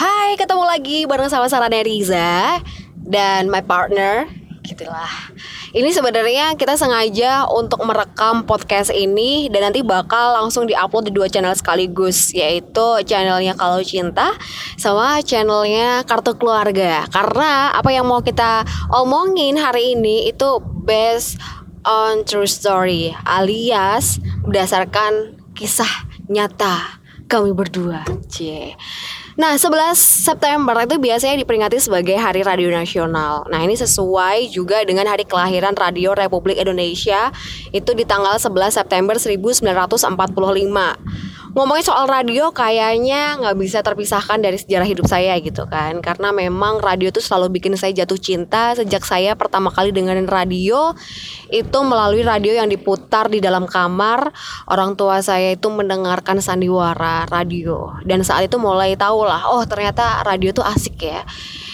Hai, 0.00 0.32
ketemu 0.40 0.64
lagi 0.64 1.04
bareng 1.04 1.28
sama 1.28 1.44
Sarah 1.52 1.68
Riza 1.68 2.56
dan 3.04 3.52
my 3.52 3.60
partner, 3.60 4.24
gitulah. 4.64 5.12
Ini 5.76 5.92
sebenarnya 5.92 6.56
kita 6.56 6.72
sengaja 6.80 7.44
untuk 7.44 7.84
merekam 7.84 8.48
podcast 8.48 8.96
ini 8.96 9.52
dan 9.52 9.68
nanti 9.68 9.84
bakal 9.84 10.40
langsung 10.40 10.64
diupload 10.64 11.04
di 11.04 11.12
dua 11.12 11.28
channel 11.28 11.52
sekaligus 11.52 12.32
yaitu 12.32 13.04
channelnya 13.04 13.52
Kalau 13.52 13.84
Cinta 13.84 14.32
sama 14.80 15.20
channelnya 15.20 16.00
Kartu 16.08 16.32
Keluarga. 16.32 17.04
Karena 17.12 17.76
apa 17.76 17.92
yang 17.92 18.08
mau 18.08 18.24
kita 18.24 18.64
omongin 18.96 19.60
hari 19.60 20.00
ini 20.00 20.32
itu 20.32 20.64
based 20.80 21.36
on 21.84 22.24
true 22.24 22.48
story 22.48 23.12
alias 23.28 24.16
berdasarkan 24.48 25.36
kisah 25.52 26.08
nyata 26.32 27.04
kami 27.28 27.52
berdua. 27.52 28.00
Cie. 28.32 28.80
Nah, 29.40 29.56
11 29.56 29.96
September 29.96 30.76
itu 30.84 31.00
biasanya 31.00 31.40
diperingati 31.40 31.80
sebagai 31.80 32.12
Hari 32.12 32.44
Radio 32.44 32.68
Nasional. 32.68 33.48
Nah, 33.48 33.64
ini 33.64 33.72
sesuai 33.72 34.52
juga 34.52 34.84
dengan 34.84 35.08
hari 35.08 35.24
kelahiran 35.24 35.72
Radio 35.80 36.12
Republik 36.12 36.60
Indonesia 36.60 37.32
itu 37.72 37.96
di 37.96 38.04
tanggal 38.04 38.36
11 38.36 38.76
September 38.76 39.16
1945 39.16 39.96
ngomongin 41.50 41.82
soal 41.82 42.06
radio 42.06 42.54
kayaknya 42.54 43.38
nggak 43.42 43.56
bisa 43.58 43.82
terpisahkan 43.82 44.38
dari 44.38 44.54
sejarah 44.54 44.86
hidup 44.86 45.06
saya 45.10 45.34
gitu 45.42 45.66
kan. 45.66 45.98
Karena 45.98 46.30
memang 46.30 46.78
radio 46.78 47.10
itu 47.10 47.18
selalu 47.18 47.58
bikin 47.58 47.74
saya 47.74 47.90
jatuh 47.90 48.18
cinta. 48.18 48.74
Sejak 48.78 49.02
saya 49.02 49.34
pertama 49.34 49.74
kali 49.74 49.90
dengerin 49.90 50.30
radio 50.30 50.94
itu 51.50 51.78
melalui 51.82 52.22
radio 52.22 52.54
yang 52.54 52.70
diputar 52.70 53.26
di 53.26 53.42
dalam 53.42 53.66
kamar 53.66 54.30
orang 54.70 54.94
tua 54.94 55.18
saya 55.20 55.58
itu 55.58 55.66
mendengarkan 55.68 56.38
sandiwara 56.38 57.26
radio. 57.26 57.98
Dan 58.06 58.22
saat 58.22 58.46
itu 58.46 58.56
mulai 58.58 58.94
tahu 58.94 59.26
lah 59.26 59.50
oh 59.50 59.66
ternyata 59.66 60.22
radio 60.22 60.54
tuh 60.54 60.62
asik 60.62 61.02
ya. 61.02 61.26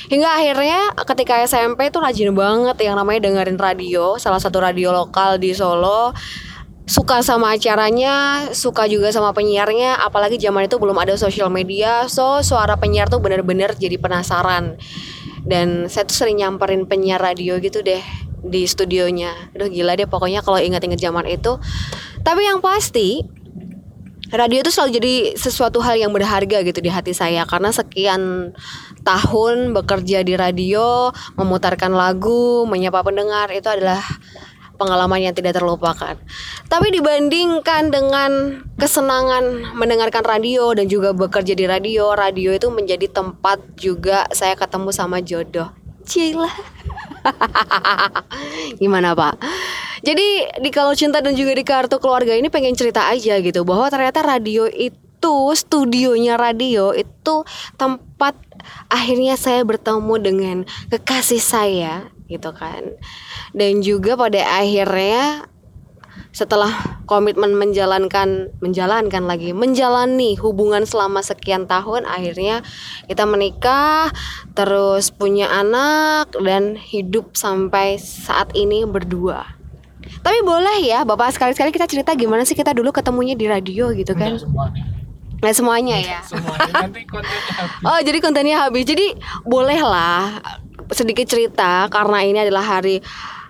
Hingga 0.07 0.29
akhirnya 0.39 0.81
ketika 1.03 1.43
SMP 1.43 1.91
tuh 1.91 1.99
rajin 1.99 2.31
banget 2.31 2.79
yang 2.87 2.95
namanya 2.95 3.27
dengerin 3.27 3.59
radio 3.59 4.15
Salah 4.23 4.39
satu 4.39 4.63
radio 4.63 4.95
lokal 4.95 5.35
di 5.43 5.51
Solo 5.51 6.15
suka 6.87 7.19
sama 7.21 7.59
acaranya, 7.59 8.47
suka 8.55 8.87
juga 8.87 9.11
sama 9.11 9.35
penyiarnya, 9.35 9.99
apalagi 10.07 10.39
zaman 10.39 10.71
itu 10.71 10.79
belum 10.79 10.95
ada 11.03 11.19
sosial 11.19 11.51
media, 11.51 12.07
so 12.07 12.41
suara 12.47 12.79
penyiar 12.79 13.11
tuh 13.11 13.19
bener-bener 13.19 13.75
jadi 13.75 13.99
penasaran. 13.99 14.79
Dan 15.47 15.91
saya 15.91 16.07
tuh 16.07 16.15
sering 16.15 16.43
nyamperin 16.43 16.87
penyiar 16.87 17.23
radio 17.23 17.59
gitu 17.59 17.83
deh 17.83 18.03
di 18.47 18.63
studionya. 18.67 19.51
Aduh 19.55 19.71
gila 19.71 19.99
deh 19.99 20.07
pokoknya 20.07 20.43
kalau 20.43 20.59
ingat-ingat 20.63 21.03
zaman 21.03 21.27
itu. 21.27 21.59
Tapi 22.23 22.43
yang 22.47 22.59
pasti 22.63 23.23
radio 24.35 24.59
itu 24.59 24.71
selalu 24.75 24.91
jadi 24.99 25.15
sesuatu 25.39 25.79
hal 25.79 26.03
yang 26.03 26.11
berharga 26.11 26.67
gitu 26.67 26.83
di 26.83 26.91
hati 26.91 27.15
saya 27.15 27.47
karena 27.47 27.71
sekian 27.71 28.51
tahun 29.07 29.71
bekerja 29.71 30.27
di 30.27 30.35
radio, 30.35 31.15
memutarkan 31.39 31.95
lagu, 31.95 32.67
menyapa 32.67 33.07
pendengar 33.07 33.55
itu 33.55 33.71
adalah 33.71 34.03
pengalaman 34.77 35.25
yang 35.25 35.35
tidak 35.35 35.57
terlupakan. 35.57 36.15
Tapi 36.69 36.89
dibandingkan 36.93 37.91
dengan 37.91 38.63
kesenangan 38.77 39.75
mendengarkan 39.75 40.23
radio 40.23 40.77
dan 40.77 40.87
juga 40.87 41.17
bekerja 41.17 41.57
di 41.57 41.65
radio, 41.65 42.13
radio 42.13 42.53
itu 42.53 42.69
menjadi 42.69 43.09
tempat 43.09 43.59
juga 43.81 44.29
saya 44.31 44.55
ketemu 44.55 44.91
sama 44.93 45.25
jodoh. 45.25 45.73
Cila. 46.07 46.53
Gimana 48.83 49.19
Pak? 49.19 49.35
Jadi 50.07 50.47
di 50.63 50.71
kalau 50.71 50.95
cinta 50.95 51.19
dan 51.19 51.35
juga 51.35 51.51
di 51.57 51.67
kartu 51.67 51.99
keluarga 51.99 52.31
ini 52.39 52.47
pengen 52.47 52.79
cerita 52.79 53.11
aja 53.11 53.43
gitu 53.43 53.67
bahwa 53.67 53.91
ternyata 53.91 54.23
radio 54.23 54.71
itu 54.71 55.35
studionya 55.59 56.39
radio 56.39 56.95
itu 56.95 57.43
tempat 57.75 58.39
akhirnya 58.87 59.35
saya 59.35 59.67
bertemu 59.67 60.15
dengan 60.23 60.57
kekasih 60.95 61.43
saya 61.43 62.07
gitu 62.27 62.51
kan 62.55 62.95
dan 63.55 63.83
juga 63.83 64.19
pada 64.19 64.43
akhirnya 64.59 65.47
setelah 66.37 67.01
komitmen 67.09 67.57
menjalankan 67.57 68.53
menjalankan 68.61 69.25
lagi 69.25 69.57
menjalani 69.57 70.37
hubungan 70.37 70.85
selama 70.85 71.25
sekian 71.25 71.65
tahun 71.65 72.05
akhirnya 72.05 72.61
kita 73.09 73.25
menikah 73.25 74.13
terus 74.53 75.09
punya 75.09 75.49
anak 75.49 76.29
dan 76.45 76.77
hidup 76.77 77.33
sampai 77.33 77.97
saat 77.97 78.53
ini 78.53 78.85
berdua 78.85 79.49
tapi 80.21 80.45
boleh 80.45 80.85
ya 80.85 81.09
bapak 81.09 81.33
sekali-sekali 81.33 81.73
kita 81.73 81.89
cerita 81.89 82.13
gimana 82.13 82.45
sih 82.45 82.53
kita 82.53 82.77
dulu 82.77 82.93
ketemunya 82.93 83.33
di 83.33 83.49
radio 83.49 83.97
gitu 83.97 84.13
kan 84.13 84.37
Nggak 85.37 85.53
semuanya 85.53 85.97
ya. 86.01 86.21
Semuanya 86.25 86.73
nanti 86.89 87.05
kontennya 87.05 87.53
habis. 87.53 87.85
Oh 87.85 88.01
jadi 88.01 88.19
kontennya 88.25 88.57
habis. 88.57 88.85
Jadi 88.89 89.07
bolehlah 89.45 90.41
sedikit 90.93 91.27
cerita 91.27 91.87
karena 91.91 92.19
ini 92.23 92.39
adalah 92.43 92.79
hari 92.79 93.03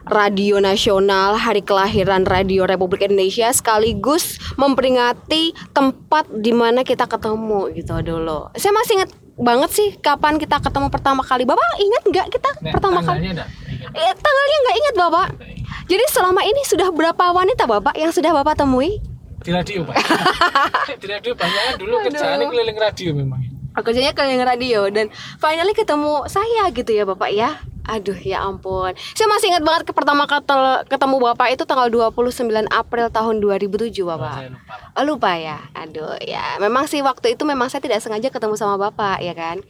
Radio 0.07 0.63
Nasional, 0.63 1.35
hari 1.35 1.67
kelahiran 1.67 2.23
Radio 2.23 2.63
Republik 2.63 3.03
Indonesia 3.03 3.51
sekaligus 3.51 4.39
memperingati 4.55 5.51
tempat 5.75 6.31
di 6.31 6.55
mana 6.55 6.87
kita 6.87 7.11
ketemu 7.11 7.75
gitu 7.75 7.99
dulu. 8.07 8.47
Saya 8.55 8.71
masih 8.71 9.03
ingat 9.03 9.11
banget 9.35 9.71
sih 9.75 9.89
kapan 9.99 10.39
kita 10.39 10.63
ketemu 10.63 10.95
pertama 10.95 11.27
kali. 11.27 11.43
Bapak 11.43 11.83
ingat 11.83 12.03
nggak 12.07 12.27
kita 12.39 12.51
Nah, 12.63 12.73
pertama 12.73 13.03
kali? 13.03 13.35
Ingat. 13.35 13.51
Eh, 13.83 14.13
tanggalnya 14.15 14.57
nggak 14.63 14.77
ingat 14.79 14.95
Bapak. 14.95 15.29
Jadi 15.91 16.05
selama 16.15 16.41
ini 16.47 16.63
sudah 16.63 16.89
berapa 16.95 17.25
wanita 17.35 17.67
Bapak 17.67 17.99
yang 17.99 18.15
sudah 18.15 18.31
Bapak 18.31 18.63
temui? 18.63 19.03
Di 19.43 19.55
radio 19.55 19.87
pak. 19.87 19.95
di 21.03 21.07
radio 21.07 21.31
banyak 21.39 21.63
kan 21.71 21.75
dulu 21.79 21.95
kerjaannya 22.03 22.47
keliling 22.51 22.79
radio 22.83 23.11
memang. 23.15 23.46
Kerjanya 23.85 24.17
keliling 24.17 24.45
radio 24.45 24.89
dan 24.89 25.13
finally 25.41 25.77
ketemu 25.77 26.25
saya 26.29 26.69
gitu 26.73 26.91
ya 26.93 27.05
Bapak 27.05 27.31
ya. 27.33 27.61
Aduh 27.87 28.19
ya 28.19 28.43
ampun. 28.43 28.99
Saya 29.15 29.31
masih 29.31 29.55
ingat 29.55 29.63
banget 29.63 29.83
ke 29.87 29.93
pertama 29.95 30.27
ketemu 30.91 31.17
Bapak 31.23 31.55
itu 31.55 31.63
tanggal 31.63 31.87
29 31.87 32.67
April 32.67 33.07
tahun 33.15 33.39
2007 33.39 34.03
Bapak. 34.03 34.37
Saya 34.43 34.51
lupa. 34.51 34.75
Pak. 34.75 34.99
Oh, 34.99 35.05
lupa 35.07 35.31
ya. 35.39 35.59
Aduh 35.71 36.19
ya. 36.19 36.59
Memang 36.59 36.91
sih 36.91 36.99
waktu 37.07 37.39
itu 37.39 37.47
memang 37.47 37.71
saya 37.71 37.79
tidak 37.79 38.03
sengaja 38.03 38.27
ketemu 38.27 38.59
sama 38.59 38.75
Bapak 38.75 39.23
ya 39.23 39.39
kan. 39.39 39.63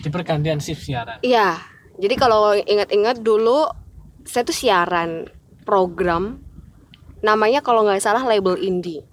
Di 0.00 0.08
pergantian 0.08 0.56
shift 0.56 0.88
siaran. 0.88 1.20
Iya. 1.20 1.60
Jadi 2.00 2.14
kalau 2.16 2.56
ingat-ingat 2.56 3.20
dulu 3.20 3.68
saya 4.24 4.48
tuh 4.48 4.56
siaran 4.56 5.28
program 5.68 6.40
namanya 7.20 7.60
kalau 7.60 7.84
nggak 7.84 8.00
salah 8.00 8.24
label 8.24 8.56
indie. 8.56 9.04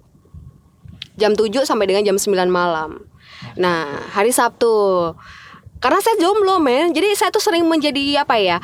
Jam 1.20 1.36
7 1.36 1.68
sampai 1.68 1.84
dengan 1.84 2.06
jam 2.06 2.16
9 2.16 2.48
malam. 2.48 3.04
Nah, 3.58 4.08
hari 4.14 4.30
Sabtu. 4.30 5.12
Karena 5.78 5.98
saya 6.02 6.18
jomblo, 6.18 6.62
men. 6.62 6.94
Jadi 6.94 7.14
saya 7.14 7.30
tuh 7.34 7.42
sering 7.42 7.66
menjadi 7.66 8.22
apa 8.22 8.38
ya? 8.38 8.58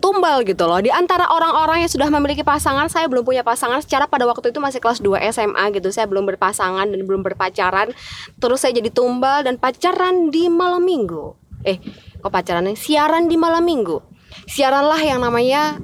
tumbal 0.00 0.40
gitu 0.46 0.64
loh. 0.64 0.80
Di 0.80 0.88
antara 0.88 1.28
orang-orang 1.28 1.84
yang 1.84 1.90
sudah 1.90 2.08
memiliki 2.08 2.40
pasangan, 2.40 2.88
saya 2.88 3.10
belum 3.10 3.26
punya 3.26 3.44
pasangan 3.44 3.82
secara 3.84 4.08
pada 4.08 4.24
waktu 4.24 4.54
itu 4.54 4.62
masih 4.62 4.80
kelas 4.80 5.04
2 5.04 5.20
SMA 5.34 5.64
gitu. 5.76 5.92
Saya 5.92 6.08
belum 6.08 6.24
berpasangan 6.32 6.88
dan 6.88 7.00
belum 7.04 7.20
berpacaran. 7.20 7.92
Terus 8.40 8.58
saya 8.62 8.72
jadi 8.72 8.88
tumbal 8.88 9.44
dan 9.44 9.60
pacaran 9.60 10.32
di 10.32 10.48
malam 10.48 10.86
Minggu. 10.86 11.36
Eh, 11.66 11.76
kok 12.22 12.32
pacarannya? 12.32 12.78
Siaran 12.78 13.28
di 13.28 13.36
malam 13.36 13.66
Minggu. 13.66 14.00
Siaranlah 14.48 15.00
yang 15.02 15.20
namanya 15.20 15.76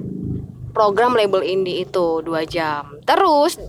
program 0.73 1.13
label 1.13 1.45
indie 1.45 1.85
itu 1.85 2.25
dua 2.25 2.45
jam. 2.49 2.97
Terus 3.05 3.61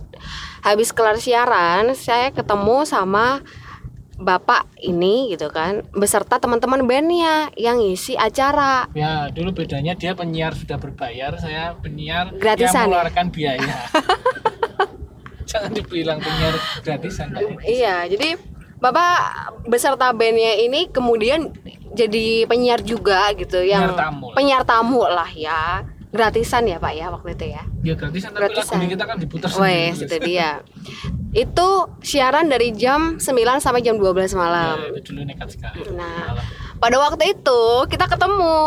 habis 0.61 0.93
kelar 0.93 1.17
siaran, 1.17 1.93
saya 1.97 2.29
ketemu 2.33 2.85
sama 2.85 3.41
bapak 4.21 4.69
ini 4.77 5.33
gitu 5.33 5.49
kan, 5.49 5.81
beserta 5.91 6.37
teman-teman 6.37 6.85
bandnya 6.85 7.49
yang 7.57 7.81
ngisi 7.81 8.13
acara. 8.13 8.85
Ya 8.93 9.27
dulu 9.27 9.51
bedanya 9.57 9.97
dia 9.97 10.13
penyiar 10.13 10.53
sudah 10.53 10.77
berbayar, 10.77 11.33
saya 11.35 11.73
penyiar 11.75 12.29
Gratisan 12.37 12.69
ya? 12.69 12.77
yang 12.77 12.89
mengeluarkan 12.93 13.27
biaya. 13.33 13.75
Jangan 15.49 15.71
dibilang 15.73 16.21
penyiar 16.21 16.55
gratisan. 16.79 17.33
Iya, 17.61 18.07
jadi 18.07 18.39
bapak 18.77 19.17
beserta 19.67 20.13
bandnya 20.13 20.55
ini 20.55 20.87
kemudian 20.87 21.51
jadi 21.91 22.47
penyiar 22.47 22.79
juga 22.81 23.33
gitu, 23.35 23.59
yang 23.59 23.91
Penyiar 23.91 23.99
tamu. 23.99 24.27
penyiar 24.31 24.63
tamu 24.63 25.03
lah 25.03 25.27
ya, 25.27 25.83
gratisan 26.07 26.63
ya 26.65 26.79
pak 26.79 26.93
ya 26.95 27.11
waktu 27.11 27.35
itu 27.35 27.45
ya. 27.51 27.63
Ya 27.83 27.93
gratisan 27.93 28.31
tapi 28.31 28.47
Gratisan. 28.47 28.79
lagu 28.79 28.87
kita 28.89 29.03
kan 29.03 29.17
diputar 29.19 29.49
Wes, 29.59 29.97
itu 29.99 30.17
dia. 30.23 30.63
Itu 31.31 31.67
siaran 31.99 32.51
dari 32.51 32.75
jam 32.75 33.15
9 33.15 33.23
sampai 33.57 33.79
jam 33.79 33.95
12 33.95 34.03
Ya, 34.27 34.35
malam. 34.35 34.77
itu 34.91 35.15
dulu 35.15 35.23
nekat 35.23 35.47
sekali. 35.47 35.79
Nah, 35.95 36.35
Malam. 36.35 36.43
pada 36.75 36.97
waktu 36.99 37.31
itu 37.31 37.61
kita 37.87 38.05
ketemu, 38.05 38.59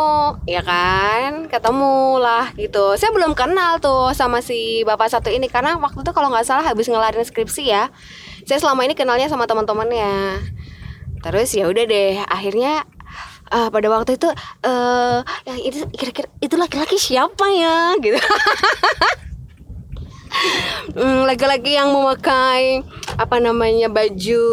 ya 0.44 0.64
kan? 0.64 1.44
Ketemu 1.46 1.96
lah 2.16 2.56
gitu. 2.56 2.96
Saya 2.96 3.12
belum 3.12 3.36
kenal 3.36 3.76
tuh 3.78 4.12
sama 4.12 4.40
si 4.40 4.80
bapak 4.82 5.08
satu 5.08 5.28
ini 5.28 5.44
karena 5.44 5.76
waktu 5.76 6.00
itu 6.00 6.12
kalau 6.12 6.32
nggak 6.32 6.44
salah 6.44 6.64
habis 6.64 6.88
ngelarin 6.88 7.20
skripsi 7.20 7.68
ya. 7.68 7.92
Saya 8.44 8.56
selama 8.58 8.84
ini 8.84 8.92
kenalnya 8.92 9.28
sama 9.28 9.44
teman-temannya. 9.44 10.40
Terus 11.20 11.52
ya 11.52 11.64
udah 11.66 11.84
deh, 11.84 12.16
akhirnya 12.22 12.84
eh, 13.48 13.68
pada 13.68 13.88
waktu 13.88 14.16
itu 14.16 14.28
eh 14.62 15.18
yang 15.44 15.58
itu 15.60 15.84
kira-kira 15.92 16.28
itu 16.40 16.56
laki-laki 16.56 16.96
siapa 16.96 17.44
ya 17.50 17.92
gitu. 18.00 18.16
Hmm, 20.94 21.26
laki-laki 21.26 21.74
yang 21.74 21.90
memakai 21.90 22.84
apa 23.14 23.36
namanya 23.38 23.90
baju 23.90 24.44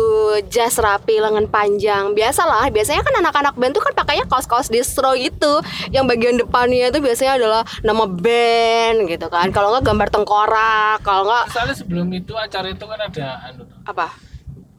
jas 0.48 0.80
rapi 0.80 1.20
lengan 1.20 1.46
panjang. 1.50 2.16
Biasalah 2.16 2.72
biasanya 2.72 3.04
kan 3.04 3.16
anak-anak 3.22 3.54
band 3.60 3.74
tuh 3.78 3.84
kan 3.84 3.94
pakainya 3.94 4.26
kaos-kaos 4.26 4.72
distro 4.72 5.14
gitu. 5.20 5.62
Yang 5.92 6.06
bagian 6.08 6.36
depannya 6.40 6.90
itu 6.90 7.00
biasanya 7.04 7.38
adalah 7.38 7.62
nama 7.84 8.06
band 8.08 9.12
gitu 9.12 9.28
kan. 9.28 9.52
Kalau 9.52 9.76
nggak 9.76 9.86
gambar 9.86 10.08
tengkorak 10.10 10.98
kalau 11.04 11.28
nggak 11.28 11.46
Soalnya 11.52 11.76
sebelum 11.76 12.08
itu 12.16 12.34
acara 12.34 12.68
itu 12.72 12.86
kan 12.88 13.00
ada 13.00 13.28
anu 13.52 13.64
apa 13.86 14.31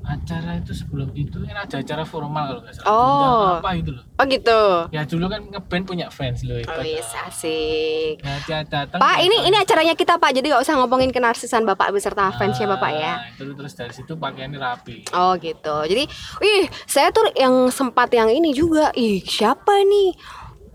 acara 0.03 0.59
itu 0.59 0.75
sebelum 0.75 1.15
itu 1.15 1.39
kan 1.43 1.63
ada 1.63 1.77
acara 1.79 2.03
formal 2.03 2.43
kalau 2.45 2.61
nggak 2.61 2.75
salah. 2.75 2.91
Oh. 2.91 3.49
Apa 3.59 3.71
itu 3.75 3.91
loh. 3.91 4.05
oh 4.19 4.27
gitu 4.27 4.61
Ya 4.91 5.03
dulu 5.03 5.27
kan 5.27 5.41
ngeband 5.47 5.85
punya 5.85 6.07
fans 6.09 6.43
loh 6.43 6.59
itu. 6.59 6.67
oh 6.67 6.83
yes 6.83 7.11
asik 7.23 8.19
Nah, 8.21 8.39
dia 8.43 8.63
datang. 8.63 8.99
Pak, 8.99 9.17
ini 9.21 9.47
ini 9.47 9.57
acaranya 9.57 9.95
kita 9.95 10.19
Pak, 10.19 10.31
jadi 10.33 10.53
nggak 10.53 10.63
usah 10.63 10.75
ngomongin 10.77 11.11
kenarsisan 11.11 11.63
Bapak 11.63 11.91
beserta 11.91 12.31
fansnya 12.33 12.67
Bapak 12.67 12.91
ya. 12.93 13.15
Nah, 13.17 13.31
Terus 13.35 13.55
terus 13.55 13.73
dari 13.75 13.93
situ 13.93 14.13
pakaiannya 14.15 14.59
rapi. 14.59 14.97
Oh 15.13 15.39
gitu. 15.39 15.77
Jadi, 15.87 16.05
wih, 16.39 16.65
saya 16.85 17.11
tuh 17.11 17.31
yang 17.35 17.69
sempat 17.69 18.11
yang 18.11 18.27
ini 18.27 18.51
juga. 18.51 18.91
Ih, 18.93 19.19
siapa 19.21 19.83
nih? 19.83 20.15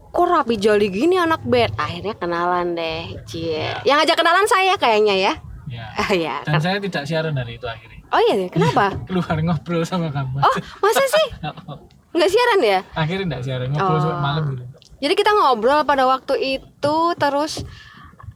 Kok 0.08 0.24
rapi 0.26 0.56
joli 0.58 0.88
gini 0.88 1.16
anak 1.16 1.44
band? 1.44 1.76
Akhirnya 1.76 2.16
kenalan 2.16 2.74
deh, 2.74 3.22
cie. 3.24 3.76
Yang 3.84 3.98
ngajak 4.02 4.18
kenalan 4.18 4.48
saya 4.48 4.74
kayaknya 4.76 5.16
ya. 5.16 5.34
Ya. 5.68 5.86
Ya. 6.16 6.36
Dan 6.42 6.58
saya 6.58 6.80
tidak 6.80 7.04
siaran 7.04 7.36
dari 7.36 7.60
itu 7.60 7.68
akhirnya. 7.68 7.97
Oh 8.08 8.22
iya 8.22 8.34
deh, 8.38 8.50
kenapa? 8.50 8.96
Keluar 9.08 9.38
ngobrol 9.38 9.84
sama 9.84 10.08
kamu. 10.10 10.40
Oh, 10.40 10.56
masa 10.80 11.04
sih? 11.04 11.28
Nggak 12.16 12.30
siaran 12.30 12.60
ya? 12.62 12.80
akhirnya 12.94 13.26
tidak 13.28 13.42
siaran 13.44 13.68
ngobrol 13.70 13.94
Oh. 13.94 14.02
sampai 14.02 14.20
malam 14.20 14.44
gitu. 14.52 14.64
Jadi 14.98 15.14
kita 15.14 15.32
ngobrol 15.32 15.82
pada 15.84 16.04
waktu 16.04 16.34
itu 16.58 16.98
terus 17.14 17.62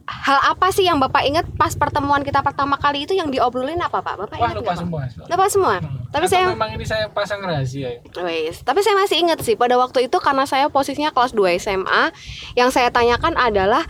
hal 0.02 0.38
apa 0.44 0.68
sih 0.68 0.82
yang 0.82 0.98
Bapak 0.98 1.24
ingat 1.24 1.46
pas 1.52 1.72
pertemuan 1.72 2.20
kita 2.20 2.38
pertama 2.38 2.74
kali 2.76 3.02
itu 3.02 3.12
yang 3.12 3.26
diobrolin 3.26 3.78
apa 3.78 3.98
Pak? 3.98 4.14
Bapak 4.16 4.36
Wah 4.36 4.46
ingat 4.46 4.56
lupa 4.56 4.74
semua. 4.76 5.02
Lupa 5.24 5.46
semua. 5.48 5.74
Hmm. 5.78 5.98
Tapi 6.06 6.26
Atau 6.26 6.32
saya 6.32 6.44
memang 6.48 6.70
ini 6.70 6.84
saya 6.84 7.08
pasang 7.08 7.40
rahasia. 7.40 7.88
ya? 7.88 7.98
Wes, 8.20 8.60
tapi 8.60 8.78
saya 8.80 8.94
masih 8.94 9.18
ingat 9.18 9.40
sih 9.40 9.56
pada 9.56 9.74
waktu 9.74 10.06
itu 10.06 10.16
karena 10.16 10.44
saya 10.44 10.68
posisinya 10.68 11.10
kelas 11.10 11.32
2 11.32 11.56
SMA, 11.56 12.12
yang 12.54 12.68
saya 12.68 12.92
tanyakan 12.92 13.34
adalah 13.34 13.82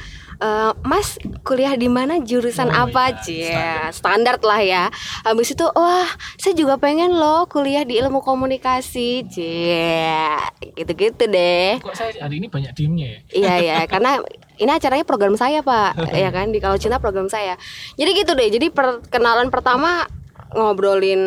eh, 0.42 0.70
Mas 0.82 1.14
kuliah 1.46 1.78
di 1.78 1.86
mana 1.86 2.18
jurusan 2.18 2.68
Oh, 2.68 2.90
apa 2.90 3.14
iya, 3.14 3.22
Cie? 3.22 3.94
standar. 3.94 4.36
lah 4.42 4.58
ya. 4.58 4.90
Habis 5.22 5.54
itu 5.54 5.62
wah 5.72 6.08
saya 6.34 6.54
juga 6.58 6.74
pengen 6.76 7.14
loh 7.14 7.46
kuliah 7.46 7.86
di 7.86 8.02
ilmu 8.02 8.18
komunikasi 8.20 9.22
Cie. 9.30 10.34
Gitu-gitu 10.74 11.30
deh. 11.30 11.78
Kok 11.78 11.94
saya 11.94 12.10
hari 12.18 12.42
ini 12.42 12.50
banyak 12.50 12.72
diemnya 12.74 13.06
ya? 13.06 13.18
Iya 13.30 13.54
ya, 13.62 13.78
karena 13.92 14.18
ini 14.58 14.70
acaranya 14.70 15.06
program 15.06 15.34
saya 15.34 15.62
pak, 15.64 15.96
ya 16.12 16.30
kan 16.30 16.50
di 16.50 16.58
kalau 16.58 16.76
Cinta 16.78 16.98
program 16.98 17.26
saya. 17.26 17.54
Jadi 17.94 18.10
gitu 18.14 18.32
deh. 18.34 18.48
Jadi 18.50 18.66
perkenalan 18.70 19.48
pertama 19.50 20.06
ngobrolin 20.52 21.22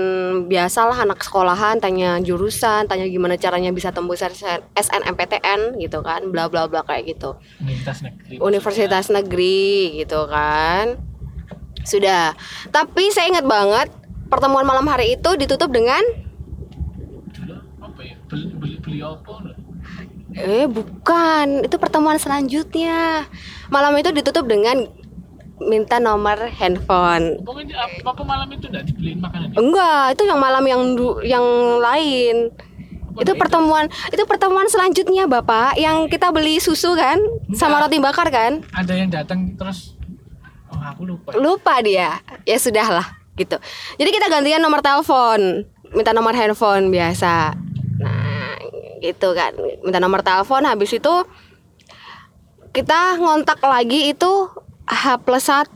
biasalah 0.46 1.06
anak 1.06 1.22
sekolahan, 1.22 1.82
tanya 1.82 2.22
jurusan, 2.22 2.86
tanya 2.86 3.06
gimana 3.10 3.36
caranya 3.36 3.74
bisa 3.74 3.90
tembus 3.90 4.22
SNMPTN 4.74 5.82
gitu 5.82 6.00
kan, 6.06 6.26
bla 6.30 6.48
bla 6.48 6.70
bla 6.70 6.86
kayak 6.86 7.18
gitu. 7.18 7.36
Universitas 7.62 8.00
negeri. 8.06 8.36
Universitas 8.40 9.06
negeri 9.10 9.70
gitu 10.06 10.20
kan. 10.30 11.02
Sudah. 11.86 12.34
Tapi 12.74 13.14
saya 13.14 13.30
ingat 13.30 13.46
banget 13.46 13.88
pertemuan 14.30 14.66
malam 14.66 14.86
hari 14.90 15.14
itu 15.14 15.30
ditutup 15.38 15.70
dengan 15.70 16.02
apa 17.82 18.02
ya? 18.02 18.16
Beli 18.26 18.50
beli, 18.58 18.76
beli 18.82 19.00
apa? 19.06 19.54
Eh 20.36 20.68
bukan, 20.68 21.64
itu 21.64 21.80
pertemuan 21.80 22.20
selanjutnya. 22.20 23.24
Malam 23.72 23.96
itu 23.96 24.12
ditutup 24.12 24.44
dengan 24.44 24.84
minta 25.58 25.98
nomor 25.98 26.52
handphone. 26.52 27.40
Apa, 27.40 28.12
apa 28.12 28.24
malam 28.24 28.48
itu 28.50 28.68
tidak 28.68 28.84
dibeliin 28.86 29.20
makanan? 29.20 29.52
ya? 29.52 29.58
Enggak, 29.58 30.04
itu 30.14 30.24
yang 30.26 30.40
malam 30.40 30.64
yang 30.64 30.82
du- 30.94 31.22
yang 31.22 31.46
lain. 31.80 32.52
Apa 33.10 33.24
Itu 33.24 33.32
pertemuan, 33.34 33.88
itu 34.12 34.24
pertemuan 34.26 34.68
selanjutnya 34.68 35.24
Bapak 35.24 35.80
yang 35.80 36.12
kita 36.12 36.36
beli 36.36 36.60
susu 36.60 36.92
kan 36.94 37.16
sama 37.56 37.80
roti 37.80 37.96
bakar 37.98 38.28
kan? 38.28 38.60
Ada 38.76 38.94
yang 38.94 39.08
datang 39.08 39.56
terus 39.56 39.96
Oh, 40.66 40.82
aku 40.82 41.08
lupa. 41.08 41.30
Lupa 41.34 41.80
dia. 41.80 42.20
Ya 42.44 42.58
sudahlah 42.58 43.06
gitu. 43.36 43.56
Jadi 43.96 44.10
kita 44.12 44.28
gantian 44.28 44.60
nomor 44.60 44.84
telepon, 44.84 45.64
minta 45.94 46.12
nomor 46.12 46.36
handphone 46.36 46.92
biasa. 46.92 47.56
Nah, 47.96 48.60
gitu 49.00 49.32
kan. 49.32 49.56
Minta 49.80 50.04
nomor 50.04 50.20
telepon 50.20 50.68
habis 50.68 50.92
itu 50.92 51.14
kita 52.72 53.16
ngontak 53.16 53.64
lagi 53.64 54.12
itu 54.12 54.52
H 54.86 55.22
plus 55.26 55.50
1 55.50 55.76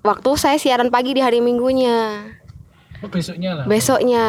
Waktu 0.00 0.30
saya 0.40 0.56
siaran 0.56 0.88
pagi 0.88 1.12
di 1.12 1.20
hari 1.20 1.44
minggunya 1.44 2.30
Oh, 3.00 3.08
besoknya 3.08 3.56
lah. 3.56 3.64
Besoknya 3.64 4.26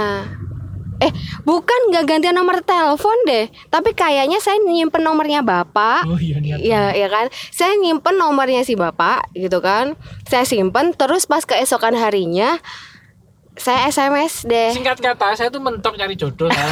Eh 1.02 1.12
bukan 1.44 1.90
nggak 1.90 2.06
gantian 2.06 2.38
nomor 2.38 2.62
telepon 2.62 3.18
deh 3.26 3.50
Tapi 3.74 3.92
kayaknya 3.92 4.38
saya 4.38 4.62
nyimpen 4.62 5.02
nomornya 5.02 5.42
bapak 5.42 6.06
Oh 6.06 6.20
iya 6.20 6.38
niat. 6.38 6.58
Iya, 6.62 6.84
ya 6.96 7.08
kan. 7.10 7.26
Saya 7.50 7.74
nyimpen 7.78 8.16
nomornya 8.18 8.62
si 8.62 8.78
bapak, 8.78 9.34
gitu 9.34 9.60
kan. 9.62 9.98
Saya 10.30 10.46
simpen, 10.46 10.94
terus 10.94 11.26
pas 11.26 11.42
keesokan 11.46 11.98
harinya 11.98 12.62
saya 13.60 13.92
SMS 13.92 14.48
deh. 14.48 14.72
Singkat 14.72 15.04
kata, 15.04 15.36
saya 15.36 15.52
tuh 15.52 15.60
mentok 15.60 16.00
cari 16.00 16.16
jodoh. 16.16 16.48
Bilang, 16.48 16.72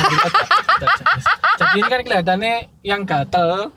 Jadi 1.60 1.76
ini 1.76 1.90
kan 1.92 2.00
kelihatannya 2.08 2.56
yang 2.88 3.04
gatel 3.04 3.76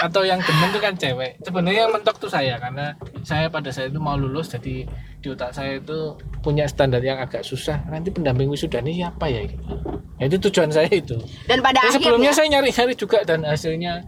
atau 0.00 0.24
yang 0.24 0.40
demen 0.40 0.72
itu 0.72 0.80
kan 0.80 0.94
cewek. 0.96 1.36
Sebenarnya 1.44 1.86
yang 1.86 1.92
mentok 1.92 2.16
tuh 2.16 2.32
saya 2.32 2.56
karena 2.56 2.96
saya 3.20 3.52
pada 3.52 3.68
saat 3.68 3.92
itu 3.92 4.00
mau 4.00 4.16
lulus 4.16 4.48
jadi 4.48 4.88
di 5.20 5.28
otak 5.28 5.52
saya 5.52 5.76
itu 5.76 6.16
punya 6.40 6.64
standar 6.64 7.04
yang 7.04 7.20
agak 7.20 7.44
susah. 7.44 7.84
Nanti 7.92 8.08
pendamping 8.08 8.48
wisuda 8.48 8.80
ini 8.80 9.04
siapa 9.04 9.28
ya? 9.28 9.44
Gitu. 9.44 9.64
Ya, 10.16 10.24
itu 10.32 10.36
tujuan 10.48 10.72
saya 10.72 10.88
itu. 10.88 11.20
Dan 11.44 11.60
pada 11.60 11.84
Ya, 11.84 11.92
sebelumnya 11.92 12.32
akhirnya 12.32 12.32
saya 12.32 12.48
nyari-nyari 12.48 12.94
juga 12.96 13.18
dan 13.28 13.44
hasilnya 13.44 14.04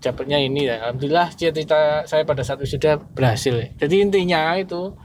dapatnya 0.00 0.38
ini 0.40 0.64
ya. 0.64 0.80
Alhamdulillah 0.88 1.28
cita-cita 1.36 2.08
saya 2.08 2.24
pada 2.24 2.40
saat 2.40 2.56
wisuda 2.64 2.96
berhasil. 2.96 3.52
ya. 3.52 3.68
Jadi 3.76 3.94
intinya 4.00 4.56
itu 4.56 4.96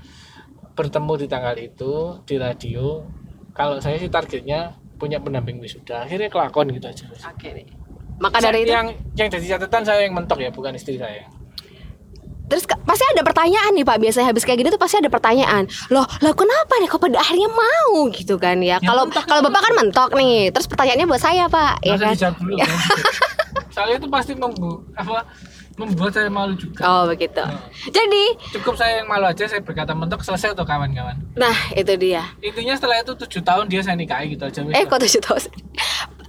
bertemu 0.80 1.14
di 1.20 1.28
tanggal 1.28 1.56
itu 1.60 2.24
di 2.24 2.36
radio. 2.40 3.04
Kalau 3.52 3.80
saya 3.84 4.00
sih 4.00 4.08
targetnya 4.08 4.80
punya 4.96 5.20
pendamping 5.20 5.60
wisuda. 5.60 6.08
Akhirnya 6.08 6.32
kelakon 6.32 6.72
gitu 6.72 6.88
aja. 6.88 7.04
Deh. 7.12 7.85
Maka 8.18 8.40
dari 8.40 8.64
itu 8.64 8.72
yang 8.72 8.88
yang 9.14 9.28
jadi 9.28 9.46
catatan 9.54 9.84
saya 9.84 10.00
yang 10.02 10.14
mentok 10.14 10.40
ya, 10.40 10.50
bukan 10.50 10.72
istri 10.72 10.96
saya. 10.96 11.28
terus 12.46 12.62
pasti 12.62 13.02
ada 13.10 13.26
pertanyaan 13.26 13.74
nih 13.74 13.82
Pak. 13.82 13.98
Biasanya 13.98 14.30
habis 14.30 14.46
kayak 14.46 14.62
gini 14.62 14.70
tuh 14.70 14.78
pasti 14.78 14.96
ada 14.96 15.10
pertanyaan. 15.10 15.66
Loh, 15.90 16.06
lah 16.22 16.30
kenapa 16.32 16.78
nih 16.78 16.86
kok 16.86 17.02
pada 17.02 17.18
akhirnya 17.18 17.50
mau 17.50 18.06
gitu 18.10 18.38
kan 18.38 18.62
ya? 18.62 18.78
Ya, 18.78 18.86
Kalau 18.86 19.04
mentok, 19.04 19.26
kalau 19.26 19.42
Bapak 19.42 19.62
kan 19.64 19.74
mentok 19.76 20.10
nih. 20.14 20.54
Terus 20.54 20.70
pertanyaannya 20.70 21.08
buat 21.08 21.18
saya, 21.20 21.50
Pak, 21.50 21.82
ya 21.82 21.98
Nggak 21.98 22.00
kan? 22.00 22.14
dijawab 22.14 22.36
dulu. 22.38 22.56
kan. 22.56 22.70
Soalnya 23.74 23.96
itu 23.98 24.08
pasti 24.08 24.32
membu 24.34 24.72
apa 24.94 25.26
membuat 25.76 26.14
saya 26.14 26.30
malu 26.30 26.54
juga. 26.56 26.86
Oh, 26.86 27.04
begitu. 27.06 27.42
Nah, 27.42 27.60
Jadi, 27.90 28.24
Cukup 28.54 28.78
saya 28.78 29.02
yang 29.02 29.10
malu 29.10 29.26
aja 29.26 29.44
saya 29.44 29.60
berkata 29.60 29.92
mentok 29.92 30.22
selesai 30.22 30.54
atau 30.54 30.64
kawan-kawan. 30.64 31.18
nah 31.36 31.52
itu 31.74 31.92
dia. 31.98 32.24
intinya 32.40 32.72
setelah 32.72 33.02
itu 33.02 33.12
tujuh 33.18 33.42
tahun 33.42 33.68
dia 33.68 33.82
saya 33.82 33.98
nikahi 33.98 34.32
gitu 34.32 34.46
aja. 34.46 34.64
Eh 34.70 34.86
kok 34.86 35.02
tujuh 35.02 35.20
tahun? 35.20 35.42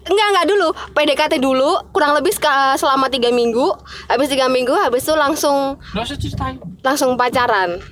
Enggak 0.06 0.26
enggak 0.30 0.46
dulu. 0.46 0.68
PDKT 0.94 1.34
dulu 1.38 1.70
kurang 1.90 2.14
lebih 2.14 2.32
selama 2.76 3.06
tiga 3.06 3.30
minggu. 3.30 3.75
Habis 4.06 4.30
tiga 4.30 4.46
minggu 4.46 4.72
habis 4.72 5.02
itu 5.02 5.14
langsung 5.14 5.78
langsung 6.82 7.14
pacaran. 7.14 7.82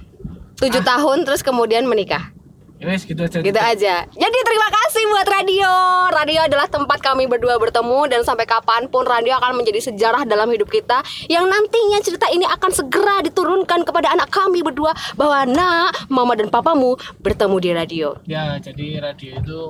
Tujuh 0.54 0.80
Ah. 0.80 0.86
tahun 0.86 1.26
terus 1.26 1.42
kemudian 1.42 1.82
menikah. 1.84 2.30
Ya 2.74 2.90
wes 2.90 3.06
gitu 3.06 3.22
aja 3.22 3.38
gitu 3.38 3.54
aja. 3.56 3.94
Jadi 4.04 4.38
terima 4.42 4.68
kasih 4.68 5.02
buat 5.06 5.26
radio. 5.26 5.70
Radio 6.10 6.40
adalah 6.42 6.66
tempat 6.66 6.98
kami 6.98 7.24
berdua 7.24 7.54
bertemu 7.56 8.10
dan 8.10 8.20
sampai 8.22 8.44
kapan 8.44 8.86
pun 8.86 9.06
radio 9.06 9.34
akan 9.36 9.56
menjadi 9.56 9.78
sejarah 9.80 10.26
dalam 10.26 10.50
hidup 10.50 10.66
kita 10.68 10.98
yang 11.26 11.46
nantinya 11.46 12.02
cerita 12.02 12.26
ini 12.28 12.42
akan 12.44 12.70
segera 12.70 13.22
diturunkan 13.22 13.82
kepada 13.82 14.10
anak 14.10 14.26
kami 14.28 14.60
berdua 14.60 14.90
bahwa 15.14 15.46
nak 15.46 16.10
mama 16.10 16.34
dan 16.34 16.50
papamu 16.50 16.94
bertemu 17.18 17.56
di 17.56 17.70
radio. 17.72 18.08
Ya 18.26 18.58
jadi 18.58 18.98
radio 19.00 19.38
itu 19.38 19.60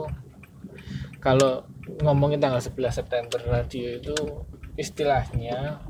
kalau 1.24 1.64
ngomongin 2.04 2.36
tanggal 2.36 2.60
11 2.60 3.00
September 3.00 3.40
radio 3.48 3.96
itu 3.96 4.12
istilahnya 4.76 5.80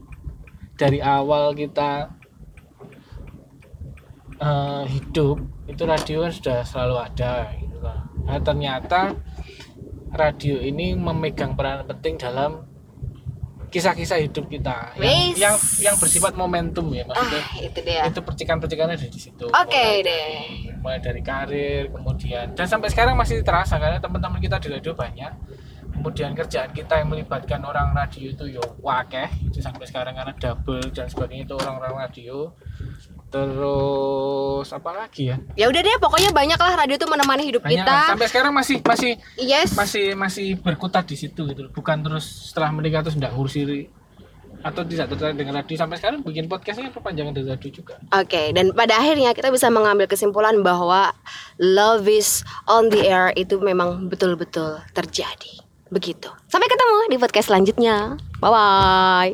dari 0.78 1.02
awal 1.02 1.50
kita 1.58 2.14
eh, 4.38 4.82
hidup 4.94 5.42
itu 5.66 5.82
radio 5.82 6.22
kan 6.22 6.32
sudah 6.32 6.58
selalu 6.62 6.96
ada 7.02 7.50
gitu 7.58 7.82
kan. 7.82 7.98
Nah, 8.24 8.38
ternyata 8.38 9.00
radio 10.14 10.62
ini 10.62 10.94
memegang 10.94 11.58
peran 11.58 11.82
penting 11.90 12.14
dalam 12.14 12.70
kisah-kisah 13.74 14.22
hidup 14.22 14.46
kita 14.46 14.94
yang, 15.02 15.34
yang 15.34 15.56
yang 15.82 15.96
bersifat 15.98 16.38
momentum 16.38 16.94
ya 16.94 17.02
maksudnya 17.10 17.42
ah 17.42 17.58
itu 17.58 17.78
dia 17.82 18.06
itu 18.06 18.22
percikan-percikannya 18.22 18.94
ada 18.94 19.08
di 19.10 19.18
situ. 19.18 19.50
Oke 19.50 19.74
Mulai 19.74 20.06
deh. 20.06 20.73
Mulai 20.84 21.00
dari 21.00 21.24
karir, 21.24 21.88
kemudian 21.88 22.52
dan 22.52 22.68
sampai 22.68 22.92
sekarang 22.92 23.16
masih 23.16 23.40
terasa 23.40 23.80
karena 23.80 23.96
teman-teman 23.96 24.36
kita 24.36 24.60
di 24.60 24.68
radio 24.68 24.92
banyak. 24.92 25.32
Kemudian 25.90 26.34
kerjaan 26.34 26.68
kita 26.70 26.98
yang 26.98 27.08
melibatkan 27.08 27.62
orang 27.62 27.94
radio 27.94 28.28
itu 28.28 28.44
yo 28.50 28.60
wakeh 28.78 29.30
itu 29.46 29.62
sampai 29.62 29.86
sekarang 29.86 30.12
karena 30.12 30.34
double 30.34 30.82
dan 30.90 31.06
sebagainya 31.06 31.44
itu 31.44 31.54
orang-orang 31.54 32.04
radio. 32.04 32.52
terus 33.34 34.70
apa 34.70 34.90
lagi 34.94 35.26
ya 35.26 35.36
Ya 35.54 35.66
udah 35.66 35.80
deh, 35.80 35.96
pokoknya 35.98 36.30
banyak 36.30 36.54
lah 36.54 36.74
radio 36.76 36.94
tuh 36.94 37.10
menemani 37.10 37.42
hidup 37.44 37.62
banyak 37.62 37.82
kita. 37.82 37.90
lah. 37.90 38.06
sampai 38.14 38.28
sekarang 38.30 38.52
masih 38.54 38.76
masih 38.80 39.12
Yes. 39.34 39.74
masih 39.74 40.14
masih 40.14 40.54
berkutat 40.56 41.02
di 41.04 41.16
situ 41.16 41.42
gitu 41.44 41.66
bukan 41.68 41.98
terus 41.98 42.22
setelah 42.50 42.70
menikah 42.70 43.02
terus 43.02 43.16
nggak 43.16 43.34
ngurusi 43.34 43.90
atau 44.64 44.82
tidak 44.88 45.12
tertarik 45.12 45.36
dengan 45.36 45.60
radio 45.60 45.76
sampai 45.76 46.00
sekarang 46.00 46.24
bikin 46.24 46.48
podcastnya 46.48 46.88
perpanjangan 46.88 47.36
dari 47.36 47.46
radio 47.52 47.70
juga 47.70 48.00
Oke, 48.16 48.56
dan 48.56 48.72
pada 48.72 48.96
akhirnya 48.96 49.36
kita 49.36 49.52
bisa 49.52 49.68
mengambil 49.68 50.08
kesimpulan 50.08 50.64
bahwa 50.64 51.12
love 51.60 52.08
is 52.08 52.40
on 52.64 52.88
the 52.88 53.04
air 53.04 53.30
itu 53.36 53.60
memang 53.60 54.08
betul-betul 54.08 54.80
terjadi. 54.96 55.60
Begitu. 55.92 56.30
Sampai 56.48 56.66
ketemu 56.70 57.12
di 57.12 57.16
podcast 57.20 57.52
selanjutnya. 57.52 58.16
Bye 58.40 58.50
bye. 58.50 59.32